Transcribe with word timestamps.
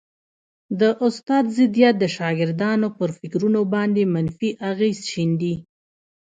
د 0.79 0.81
استاد 1.05 1.43
ضدیت 1.57 1.95
د 1.99 2.05
شاګردانو 2.17 2.87
پر 2.97 3.09
فکرونو 3.19 3.61
باندي 3.73 4.03
منفي 4.13 4.49
اغېز 4.69 4.97
شیندي 5.11 5.55